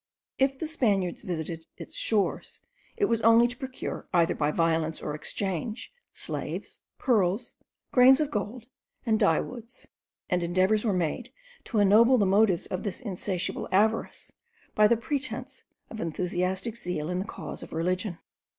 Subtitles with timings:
[0.39, 2.59] If the Spaniards visited its shores,
[2.97, 7.53] it was only to procure, either by violence or exchange, slaves, pearls,
[7.91, 8.65] grains of gold,
[9.05, 9.87] and dye woods;
[10.27, 11.31] and endeavours were made
[11.65, 14.31] to ennoble the motives of this insatiable avarice
[14.73, 18.17] by the pretence of enthusiastic zeal in the cause of religion.